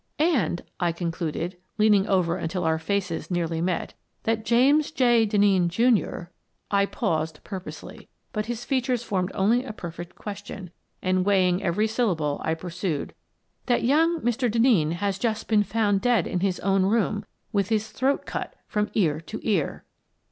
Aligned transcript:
"And," 0.17 0.63
I 0.79 0.91
concluded, 0.93 1.57
leaning 1.77 2.07
over 2.07 2.35
until 2.35 2.63
our 2.63 2.79
faces 2.79 3.29
nearly 3.29 3.61
met," 3.61 3.93
that 4.23 4.43
James 4.43 4.89
J. 4.89 5.27
Denneen, 5.27 5.67
Jr. 5.67 6.31
—"I 6.71 6.87
paused 6.87 7.43
purposely, 7.43 8.09
but 8.33 8.47
his 8.47 8.65
features 8.65 9.03
formed 9.03 9.31
only 9.35 9.63
a 9.63 9.71
perfect 9.73 10.15
question, 10.15 10.71
and, 11.03 11.23
weighing 11.23 11.61
every 11.61 11.85
syllable, 11.85 12.41
I 12.43 12.55
pursued:" 12.55 13.13
That 13.67 13.83
young 13.83 14.21
Mr. 14.21 14.49
Denneen 14.49 14.93
has 14.93 15.19
just 15.19 15.47
been 15.47 15.61
found 15.61 16.01
dead 16.01 16.25
in 16.25 16.39
his 16.39 16.59
own 16.61 16.85
room 16.87 17.23
with 17.51 17.69
his 17.69 17.89
throat 17.89 18.25
cut 18.25 18.55
from 18.65 18.89
ear 18.95 19.19
to 19.21 19.39
ear." 19.47 19.85